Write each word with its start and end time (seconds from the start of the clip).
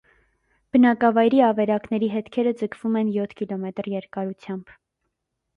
Բնակավայրի 0.77 1.41
ավերակների 1.49 2.09
հետքերը 2.13 2.53
ձգվում 2.63 2.97
են 3.03 3.13
յոթ 3.19 3.39
կմ 3.43 3.71
երկարությամբ։ 3.97 4.77